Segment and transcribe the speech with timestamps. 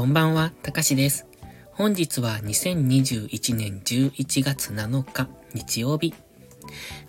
[0.00, 1.26] こんばんは、たかしです。
[1.72, 6.14] 本日は2021年11月7日、日曜日。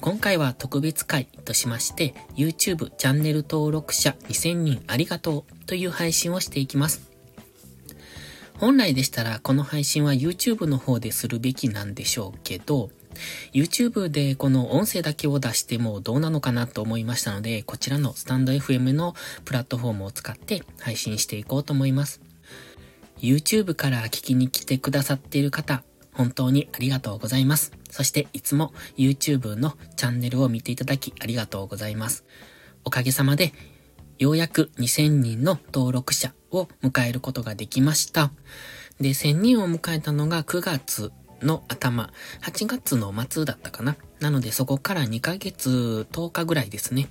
[0.02, 7.10] 今回は特別会としまして、YouTube チャンネル登録者2000人ありがとうという配信をしていきます。
[8.58, 12.90] 本来でしたらこの配信は YouTube の方でするべきなんでしょうけど、
[13.54, 19.16] YouTube でこの音声だけを出してもどうなのかなと思いましたので、こちらのスタンド FM の
[19.46, 22.20] プラットフォームを使って配信していこうと思います。
[23.22, 27.72] YouTube から聞きに来てくださっている方、本当にありがとうございます。
[27.90, 32.26] そしていつも YouTube のチャンネルを見ていただきありがとうございます。
[32.84, 33.54] おかげさまで、
[34.18, 38.32] ようやく2000人の登録者を迎えることができました。
[39.00, 41.12] で、1000人を迎えたのが9月
[41.42, 42.12] の頭、
[42.42, 43.96] 8月の末だったかな。
[44.22, 47.10] なのでそこから2ヶ月10日ぐらいですね。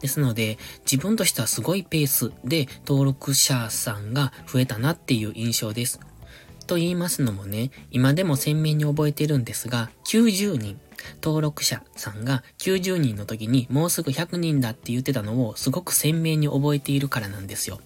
[0.00, 0.58] ですので
[0.90, 6.00] 自分としてはすごいペースで登録者さんが増えたなっていう印象です。
[6.66, 10.80] と言いますのもね、今でも鮮明に覚えてるんですが、90人、
[11.22, 17.80] 登録者さんが90人の時にもうすぐ100人だって言ってたのをすごく鮮明に覚えているからなんですよ。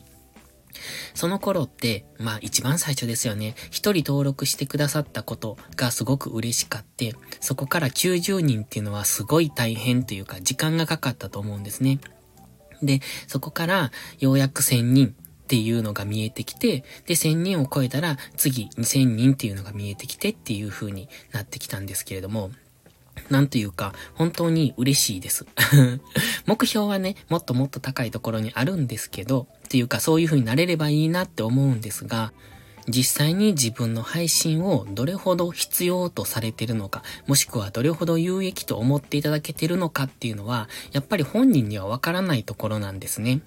[1.15, 3.55] その頃って、まあ一番最初ですよね。
[3.71, 12.01] 一人登録してくださったことがすごく嬉しかって、そこから90人っていうのはすごい大変というか時間がかかったと思うんですね。
[12.83, 15.15] で、そこからようやく1000人
[15.47, 22.51] っていうのが見えてきて、で、1000人を超えたら次2000人っていうのが見えてきてっていう風になってきたんですけれども、
[23.31, 25.47] なんというか、本当に嬉しいです。
[26.47, 32.33] 目標はね、もっともっと高いところにあるんですけど、っていうかそういう風になれればいいなって思うんですが、
[32.89, 43.41] 実際に自分の配信をどれほど必要とされてるのか、もしくはどれほど有益と思っていただけてるのかっていうのは、やっぱり本人にはわからないところなんですね。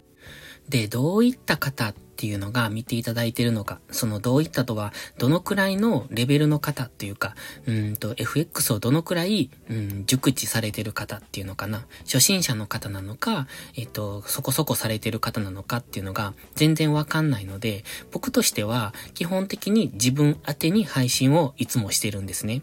[0.70, 7.34] で、どういった方っていうのが見ていただいてるのか、そのどういったとは、どのくらいのレベルの方っていうか、
[7.66, 22.62] うんと、FX をどのくらい、うん、熟知されてる方っていうのかな、初心者の方なのか、えっと、そこそこされてる方なのかっていうのが全然わかんないので、僕としては基本的に自分宛てに配信をいつもしてるんですね。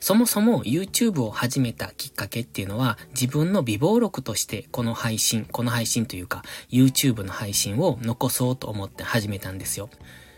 [0.00, 9.88] そもそも YouTube を始めたきっかけっていうのは自分の微暴録としてこの配信、この配信というか YouTube の配信を残そうと思って始めたんですよ。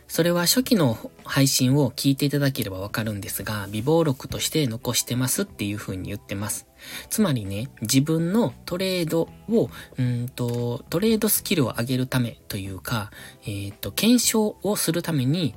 [0.09, 6.67] それは初期の配信を聞いていただければわかるんですが、微暴録として残してますっていう風に言ってます。
[7.11, 13.11] つまりね、自分のトレードを、うんと、トレードスキルを上げるためというか、
[13.43, 15.55] えっ、ー、と、検証をするために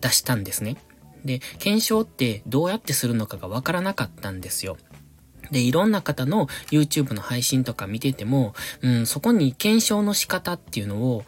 [0.00, 0.76] 出したんですね。
[1.24, 4.76] で、検証ってどうやってするのかがわからなかったんですよ。
[5.50, 11.24] で、いろんな方の YouTube の配信とか見てても、うん、そこに検証の仕方っていうのを、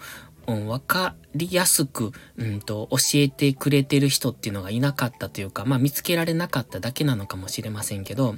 [0.47, 8.37] うん、わかりやすく、うんと、教えてくれてる人っていうのがいなかったというか、まあ見つけられなかっただけなのかもしれませんけど、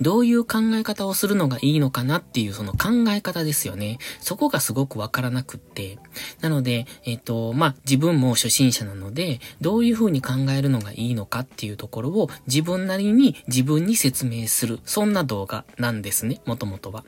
[0.00, 3.98] どういう考え方をするのがいいのかなっていうその考え方ですよね。
[4.20, 5.98] そこがすごくわからなくって。
[6.40, 14.80] なので、えっ、と、まあ、自分も初心者なので、どういうふうに考えるのがいいのかっていうところを自分なりに自分に説明する。
[14.84, 17.04] そんな動画なんですね、もともとは。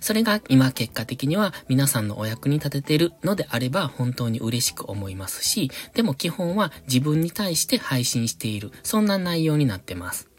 [0.00, 8.72] それが今結果的には皆さんのお役に立ててるのであれば本当に嬉しく思いますし、でも基本は自分に対して配信している。
[8.82, 10.29] そんな内容になってます。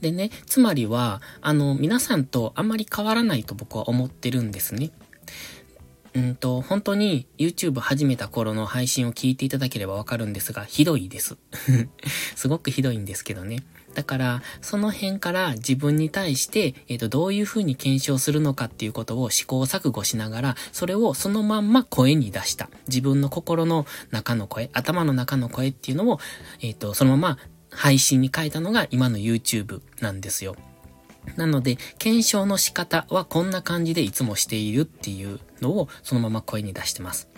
[0.00, 4.90] でね、つまりは、あの、皆さんとあんまり変わらないと僕は思ってるんですね。
[6.14, 11.36] うんと、本当に YouTube 始めた頃の配信を聞いていただければわかるんですが、ひどいです。
[12.34, 13.62] すごくひどいんですけどね。
[13.94, 22.70] だから、その辺から自分に対して、えっ、ー、と、どういう風に検証するのかっていうことを試行錯誤しながら、それをそのまんま声に出した。
[22.88, 26.20] 自分の心の中の声、頭の中の声っていうのを、
[26.60, 27.38] えっ、ー、と、そのまま
[27.70, 30.56] 配信に変えたのが今の YouTube なんですよ。
[31.36, 37.28] なので、検証の仕方はこんな感じでいつもしているっていうのをそのまま声に出してます。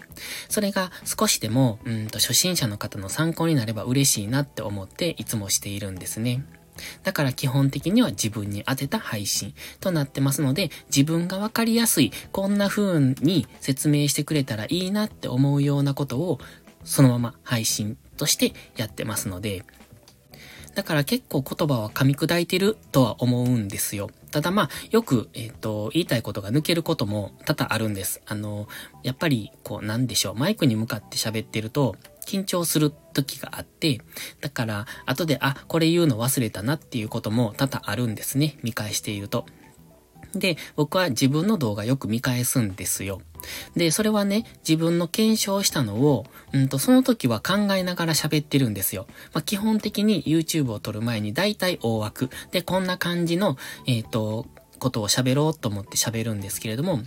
[0.49, 6.45] それが少しでも、うんと初心者の方の参考になれば嬉しいなって思っていつもしているんですね。
[7.03, 16.39] だから基本的には自分に当てた配信となってますので、自分がわかりやすい、こんな風に説明してくれたらいいなって思うようなことを、
[16.85, 19.65] そのまま配信としてやってますので、
[20.75, 24.11] だから結構言葉は噛み砕いてるとは思うんですよ。
[24.31, 28.23] ただまあ、よく、えっ、ー、と、言いたいことが抜けることも多々あるんです。
[28.27, 28.67] あの、
[29.03, 31.97] やっぱり、こう、なんでしょう、マイクに向かって喋ってると、
[32.27, 34.01] 緊張する時があって、
[34.41, 38.57] だから、後で、あ、これ言うの忘れたなっていうことも多々あるんですね。
[38.63, 39.45] 見返していると。
[40.35, 43.21] で、僕は自分の動画よく見返すんですよ。
[43.77, 49.07] で、それはね、自分の検証したのを、うんと、その時は考えながら喋ってるんですよ。
[49.33, 52.31] まあ、基本的に YouTube を撮る前に大体大枠。
[52.51, 53.57] で、こんな感じの、
[53.87, 54.47] えっ、ー、と、
[54.79, 57.01] ことを喋ろうと思って喋るんですけれども、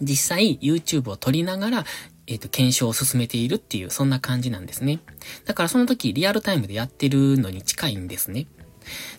[0.00, 1.84] 実際 YouTube を撮りながら、
[2.26, 5.00] えっ、ー、と、検証を進めているっていう、そんな感じなんですね。
[5.44, 8.46] だからその時リアルタイムでやってるのに近いんですね。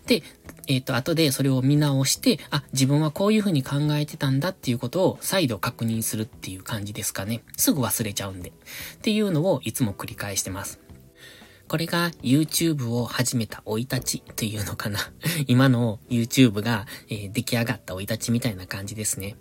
[0.08, 0.24] で、
[0.68, 7.44] えっ、ー、と、後でそれを見直して、あ、自分はこういうふうに考えてたんだっていうことを再度確認するっていう感じですかね。
[7.58, 8.50] すぐ忘れちゃうんで。
[8.50, 8.54] っ
[9.02, 10.80] ていうのをいつも繰り返してます。
[11.68, 15.00] これが YouTube を始めた生い立ちというのかな。
[15.48, 19.36] 今の YouTube が、えー、出来上がった生い立ちみたいな感じですね。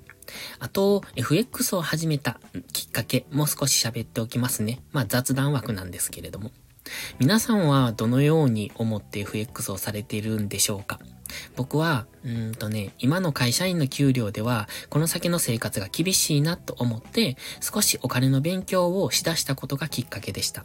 [0.59, 2.41] あと、FX を始めた
[2.73, 4.83] きっかけも少し喋っておきますね。
[4.93, 6.53] まあ雑談枠なんですけれども。
[7.19, 10.99] 皆さんはどのように思って FX をされているんでしょうか？
[11.57, 20.65] 僕は、うんとね、今の会社員の給料では、この先の生活が厳しいなと思って、少しお金の勉強をしだしたことがきっかけでした。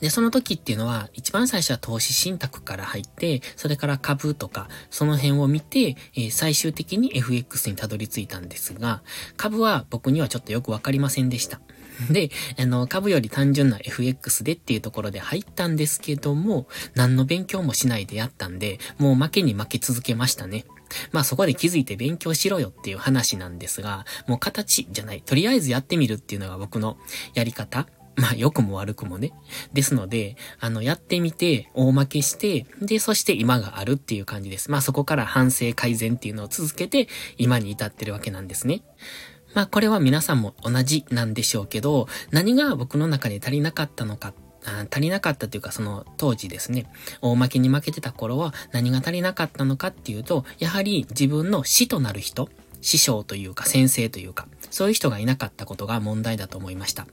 [0.00, 9.02] で、その時っていうのは、一番最初は投資信託から入って、それから株とか、その辺を見て、えー、最終的に FX にたどり着いたんですが、
[9.36, 11.60] 株は僕にはちょっとよくわかりませんでした。
[12.10, 20.64] で、あの、株より単純な FX でっていうところで入ったんですけども、何の勉強もしないでやったんで、もう負けに負け続けましたね。
[21.12, 25.22] まあそこで気づいて勉強しろよっていう話なんですが、もう形じゃない。
[25.22, 26.98] とりあえずやってみるっていうのが僕の
[27.34, 27.86] やり方。
[28.16, 29.32] まあ、良くも悪くもね。
[29.72, 34.70] ですので、あの、やってみて、大負けして、で、そして今があるっていう感じです。
[34.70, 37.08] まあ、そこから反省改善っていうのを続けて、
[37.38, 38.82] 今に至ってるわけなんですね。
[39.54, 44.32] まあこれは皆さんも同じなんでしょうけど、何が僕の中で足りなかったのか
[44.90, 46.86] 足りなかったというかその当時ですね、
[47.20, 52.48] 大負けに負けてた頃は何が足りなかったのかっていうと、やはり自分の師となる人、
[52.80, 57.06] 師匠というか先生というか、そういう人がいなかったことが問題だと思いました。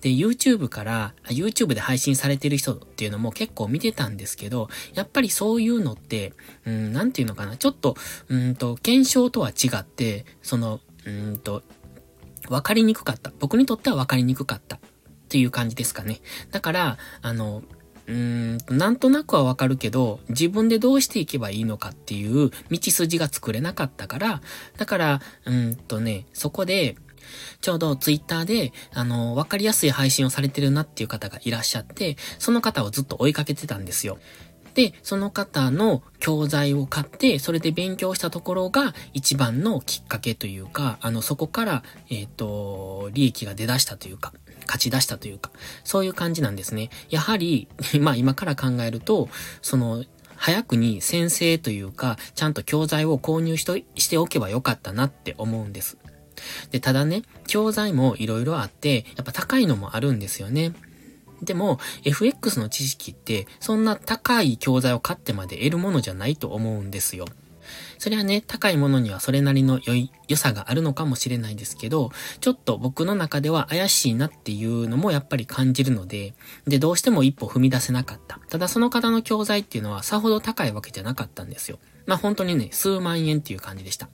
[0.00, 6.32] で、YouTube から、YouTube で配信されてる人っていうのも結構見てたんですけど、やっぱりそういうのって、
[6.64, 7.96] うん、なんていうのかな、ちょっと、
[8.28, 11.62] うんと、検証とは違って、その、うんと、
[12.52, 13.32] 分かりにくかった。
[13.40, 14.80] 僕にとっては分かりにくかったっ
[15.28, 16.20] ていう感じですかね。
[16.50, 17.62] だから、あの、
[18.06, 24.42] うーん、なんとなくはわかるけど、自分でどうしていけばいいのかっていう道筋が作れなかったから、
[24.76, 26.96] だから、うんとね、そこで、
[27.60, 34.18] ちょうどツイッターで、あの、わかりやすい配信をされてるなっていう方がいらっしゃって、その方をずっと追いかけてたんですよ。
[34.74, 44.32] で、その方の教材を買って、それで勉強したところが一番のきっかけというか、あの、そこから、えっ、ー、と、利益が出だしたというか、
[44.66, 45.50] 勝ち出したというか、
[45.84, 46.90] そういう感じなんですね。
[47.10, 47.68] やはり、
[48.00, 49.28] まあ今から考えると、
[49.60, 50.04] その、
[50.36, 55.98] 早くに先生というか、ちゃんと教材を購入しとしておけばよかったなって思うんです。
[56.70, 60.72] で、ただね、教材も色々あって、やっぱ高いのもあるんですよね。
[61.42, 67.26] でも、FX の知識って、そんな高い教材を買ってまで得るものじゃないと思うんですよ。
[67.98, 72.10] それはね、高いものにはそれなりの良い、良さがあるのかもしれないですけど、
[72.40, 76.34] ちょっと僕の中では怪しいなっていうのもやっぱり感じるので、
[76.66, 78.40] で、どうしても一歩踏み出せなかった。
[78.48, 81.78] ただその方の教材っていうのはさほど高いわけじゃなかったんですよ。
[82.06, 84.08] まあ本当にね、数万円っていう感じでした。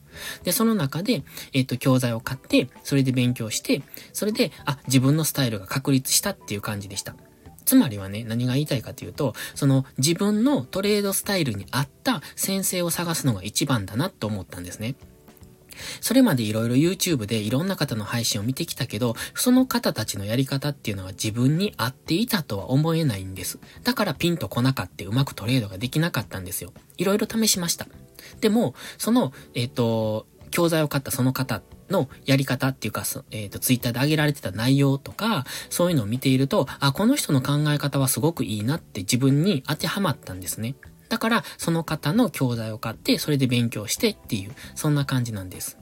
[0.45, 7.15] で、その中で、えっ、と、教材を買って、それで勉強して、それで、あ、自分のスタイルが確立したっていう感じでした。
[7.69, 14.95] つまりはね、何が言いたいかというと、その自分のトレードスタイルに合った先生を探すのが一番だなと思ったんですね。
[16.01, 23.59] それまでいろいろ YouTube でいろんな方の配信を見てきたけど、その方たちのやり方っていうのは自分に合っていたとは思えないんです。
[23.85, 26.73] だからピンと来なかったうまくトレードができなかったんですよ。
[26.97, 27.87] いろいろ試しました。
[28.41, 40.75] でも、その、えっ、ー、と、教材を買ったその方のやり方っていうか、えっ、ー、と、ツイッターで上げられてた内容とか、そういうのを見ていると、あ、この人の考え方はすごくいいなって自分に当てはまったんですね。
[41.09, 45.79] だから、その方の教材を買って、それで勉強してっていう、そんな感じなんです。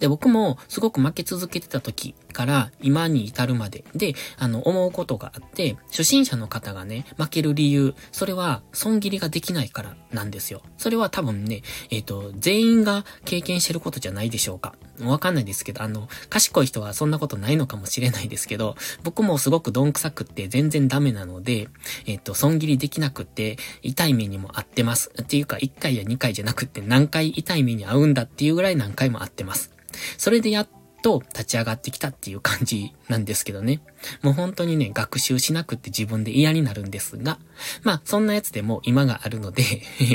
[0.00, 10.62] で、僕もすごく負け続けてた時から今に至るまでで、あの、思うことがあって、初心者の方がね、負ける理由、それは損切りができないからなんですよ。
[10.76, 14.76] それは多分ね、えっ、ー、と、全員が経験してることじゃないでしょうか。
[15.00, 21.66] わかんないですけど、あの、賢い人はそんなことないのかもしれないですけど、僕もすごくどんくさくって全然ダメなので、
[22.06, 25.10] えっ、ー、と、損切りできなくって痛い目にも合ってます。
[25.20, 29.72] っていうか、1回や2回じゃなくって何回痛い目に合うんだっていうぐらい何回も合ってます。
[30.16, 30.68] それでやっ
[31.02, 33.80] と立ち上がってきたっていう感じなんですけどね。
[34.22, 37.38] もう本当にね、学習しなくって自分で嫌になるんですが、
[37.82, 39.64] まあ、そんなやつでも今があるので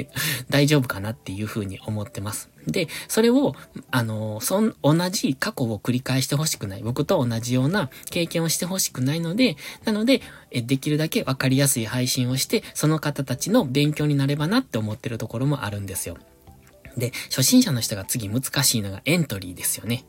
[0.49, 2.49] 大丈夫かなっていうふうに思ってます。
[2.67, 3.55] で、それを、
[3.91, 6.83] あの、そん、同じ過去を繰り返してほしくない。
[6.83, 10.21] 僕と同じような経験をしてほしくないので、なので、
[10.51, 16.17] えできるだけわかりやすい配信をして、その方たちの勉強になればなって思ってるところもあるんですよ。
[16.97, 20.05] で、初心者の人が次難しいのがエントリーですよね。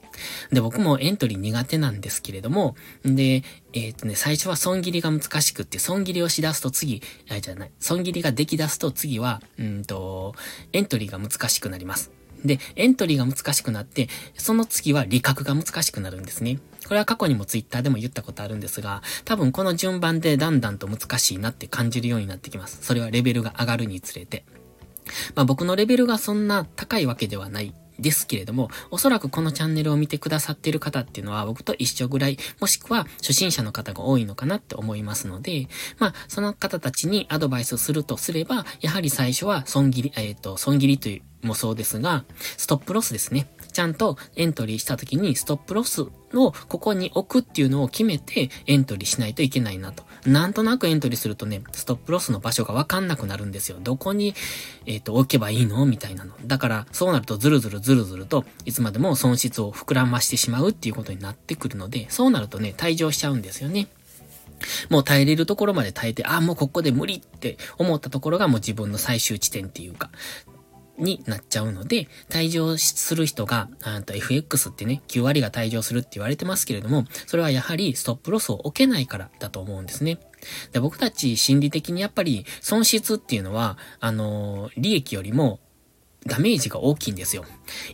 [0.53, 10.35] で、僕もエントリー苦手なんですけれども、で、えっ、とね、最初は損切りが難しくって、損切りをしだすと次、あじゃない、損切りができだすと次は、うんと、
[10.73, 12.13] エントリーが難しくなります。
[12.45, 16.59] で、エントリーが難しくなって、その次は理覚が難しくなるんですね。
[16.87, 22.81] これは過去にもツイッターでも言ったことあるんですが、多分この順番でだんだんと難しいなって感じるようになってきます。
[22.83, 24.45] それはレベルが上がるにつれて。
[25.35, 35.69] まあ僕のレベルがそんな高いわけではないですけれども、おそらくこのチャンネルを見てくださっている方っていうのは僕と一緒ぐらい、もしくは初心者の方が多いのかなって思いますので、
[35.99, 42.25] まあ、その方たちにアドバイスするとすれば、やはり最初は損切り、えっ、ー、と、損切りというもそうですが、
[42.57, 43.49] ストップロスですね。
[43.73, 50.05] ちゃんとエントリーした時にストップロスをここに置くっていうのを決めてエントリーしないといけないなと。
[50.27, 53.79] なんとなくエントリーするとね、ストップロスの場所がわかんなくなるんですよ。
[53.83, 54.35] どこに、
[54.87, 56.35] えっ、ー、と、置けばいいのみたいなの。
[56.47, 63.89] だから、そうなるとズルズルズルズルと、いつまでも損失を膨らましてしまうっていうことになってくるので、そうなるとね、退場しちゃうんですよね。
[64.89, 70.11] もう耐えれるところまで耐えて、あ、もうここで無理って思ったところがもう自分の最終地点っていうか、
[70.99, 80.19] になっちゃうので、退場する人が、あと FX ってね、9割が退場するって言われてますけれども、それはやはりストップロスを置けないからだと思うんですね。
[80.73, 85.59] で僕たち心理的にやっぱり損失っていうのは、あのー、利益よりも
[86.27, 87.45] ダメージが大きいんですよ。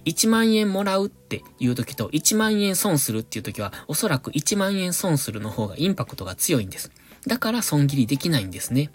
[0.05, 6.93] 1万円もらうっていう時と1万円損するっていう時はおそらく1万円損するの方がインパクトが強いんです。
[7.27, 8.91] だから損切りできないんですね。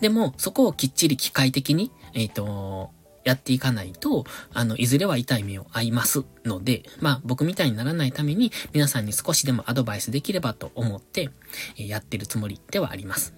[0.00, 2.90] でも、そこをきっちり機械的に、えっ、ー、と、
[3.24, 11.30] やっていかないと、あの、いずれは痛い目を合いますので、まあ、僕みたいにならないために、皆さんに少しでもアドバイスできればと思って、
[11.76, 13.34] えやってるつもりではあります。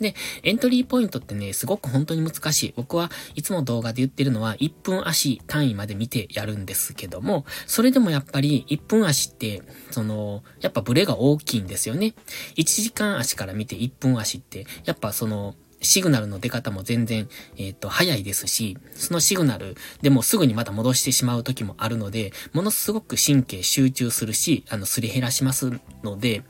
[0.00, 2.74] で、エントリーポイントってね、すごく本当に難しい。
[2.76, 12.14] 僕はいつも動画で言ってるのは、1分足単位まで見てやるんですけども、それでもやっぱり1分足って、その、やっぱブレが大きいんですよね。
[12.56, 25.72] 1時間足から見て1分足って、やっぱその、シグナルの出方も全然、えっ、ー、と、早いですし、そのシグナルでもすぐにまた戻してしまう時もあるので、ものすごく神経集中するし、あの、すり減らします
[26.02, 26.42] ので、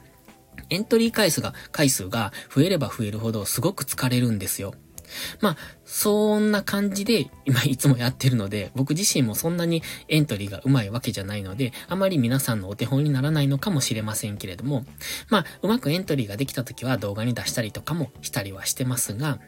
[0.70, 4.74] エントリー回数が、回数が増えれば増えるほどすごく疲れるんですよ。
[5.40, 14.84] まあ、そんな感じで今いつもやってるので、僕自身もそんなにエントリーが上手いわけじゃないので、あまり皆さんのお手本にならないのかもしれませんけれども、
[15.28, 19.38] まあ、うまくエントリーができた時は動画に出したりとかもしたりはしてますが、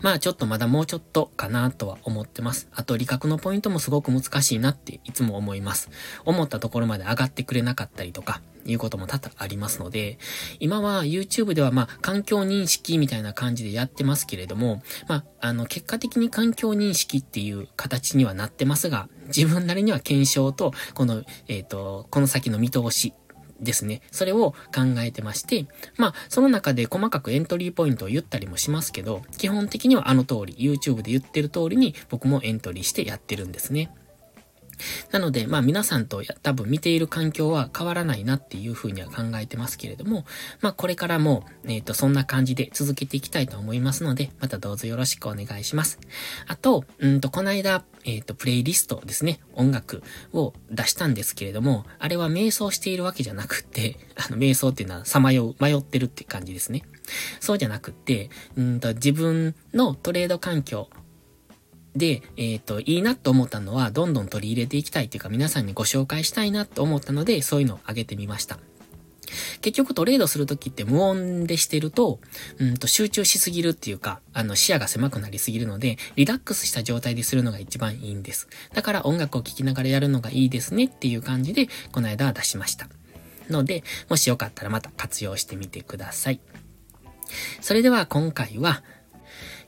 [0.00, 2.68] まあちょっとまだもうちょっとかなとは思ってます。
[2.72, 5.90] あと理覚のポイントもすごく難しいなっていつも思います。
[6.24, 10.18] 思ったところまで上がってくれなかったりとか、いうことも多々ありますので、
[10.58, 23.14] 今は YouTube ではまあ環境認識みたいな感じでやってますけれども、まああの結果的に環境認識っていう形にはなってますが、自分なりには検証と、この、えっ、ー、と、この先の見通し
[23.60, 24.02] ですね。
[24.10, 33.90] それを考えてまして、まあ、その中で細かくエントリーポイントを言ったりもしますけど、基本的にはあの通り、YouTube で言ってる通りに僕もエントリーしてやってるんですね。
[35.10, 40.24] なので、まあ皆さんと多分見ている環境は変わらないなっていうふうには考えてますけれども、
[40.60, 45.98] まあこれからも、えっ、ー、と、そんな感じで続けていきたいと思いますので、またどうぞよろしくお願いします。
[46.46, 56.82] あと、うんと、この間、えっ、ー、と、プレイリストですね、音楽を出したんですけれども、あれは瞑想しているわけじゃなくって、 あの、瞑想っていうのはさまよう、迷ってるって感じですね。
[57.40, 60.88] そうじゃなくって、うんと、自分のトレード環境
[61.94, 68.58] で、えっ、ー、と、いいなと思ったのは、どんどん取り入れていきたいっていうか、皆さんにご紹介したいなと思ったので、そういうのをあげてみました。
[69.60, 72.20] 結局トレードするときって無音でしてると、
[72.58, 78.48] うんと集中しすぎるっていうか、あの視野が狭くなりすぎるので、リラックスした状態でするのが一番いいんです。
[78.74, 82.88] だから音楽を聴きながらやるのがいいですねっていう感じで、この間は出しました。
[83.48, 86.40] ので、もしよかったらまた活用してみてください。
[87.60, 88.82] それでは今回は、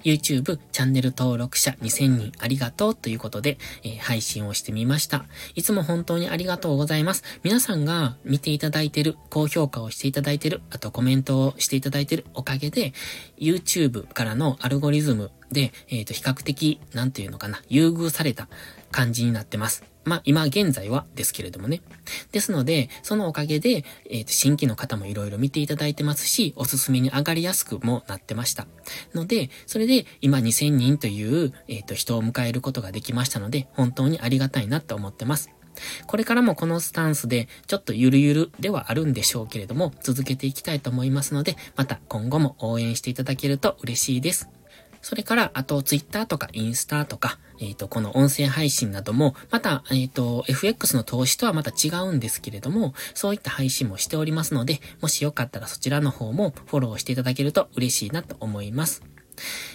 [0.04, 5.24] YouTube チャンネル登録者2000人ありがとうということで、えー、配信をしてみました。
[5.54, 7.22] いつも本当にありがとうございます。
[7.42, 12.92] 皆さんが見ていただいてる、高評価をしていただいてる、あとコメントをしていただいてるおかげで、
[13.38, 18.48] YouTube からのアルゴリズムで、えっ、ー、と、比較的、なんていうのかな、優遇された
[18.90, 19.91] 感じになってます。
[20.04, 21.80] まあ、今現在はですけれどもね。
[22.32, 28.66] ですので、そのおかげで、え、ー、新規の方もいろいろ見ていただいてますし、おすすめに上がりやすくもなってました。
[29.14, 35.50] ので、それで今2000人という、えっ、ー、と、人を迎えることができましたので、本当にありがたいなと思ってます。
[36.06, 44.48] これからもこのスタンスで、ちょっとゆるゆるではあるんでしょうけれども、続けていきたいと思いますので、また今後も応援していただけると嬉しいです。
[45.02, 59.02] それから、あと、ツイッターとかインスタとか、えっ、ー、と、この音声配信なども、また、えっ、ー、と、FX の投資とはまた違うんですけれども、そういった配信もしておりますので、もしよかったらそちらの方もフォローしていただけると嬉しいなと思います。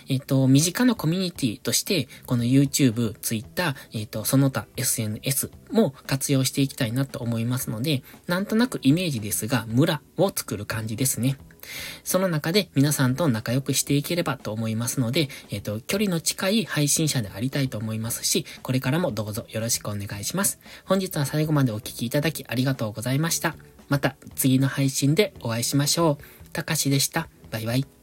[0.08, 11.38] えっ、と、身近なコミュニティとして、この YouTube、Twitter、えっ、と、その他 SNS も活用していきたいなと思いますので、なんとなくイメージですが、村を作る感じですね。
[12.04, 20.60] その中で皆さんと仲良くしていければと思いますので、えっ、ー、と、距離の近い配信者でありたいと思いますし、これからもどうぞよろしくお願いします。
[20.86, 23.56] 本日は最後までお聴きいただきありがとうございました。
[23.90, 26.50] また次の配信でお会いしましょう。
[26.52, 27.30] たかしでした。
[27.52, 27.97] バイバイ。